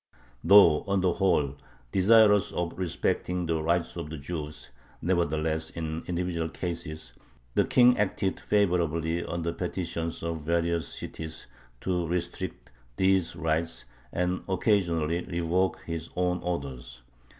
Though 0.43 0.81
on 0.85 1.01
the 1.01 1.13
whole 1.13 1.57
desirous 1.91 2.51
of 2.51 2.73
respecting 2.75 3.45
the 3.45 3.61
rights 3.61 3.95
of 3.95 4.09
the 4.09 4.17
Jews, 4.17 4.71
nevertheless, 4.99 5.69
in 5.69 6.03
individual 6.07 6.49
cases, 6.49 7.13
the 7.53 7.65
King 7.65 7.99
acted 7.99 8.39
favorably 8.39 9.23
on 9.23 9.43
the 9.43 9.53
petitions 9.53 10.23
of 10.23 10.41
various 10.41 10.87
cities 10.87 11.45
to 11.81 12.07
restrict 12.07 12.71
these 12.97 13.35
rights, 13.35 13.85
and 14.11 14.41
occasionally 14.49 15.23
revoked 15.23 15.81
his 15.83 16.09
own 16.15 16.39
orders. 16.41 17.03